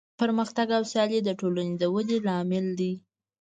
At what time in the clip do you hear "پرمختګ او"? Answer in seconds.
0.19-0.83